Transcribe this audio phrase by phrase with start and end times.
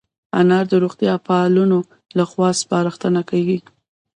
[0.39, 1.79] انار د روغتیا پالانو
[2.17, 3.59] له خوا سپارښتنه کېږي.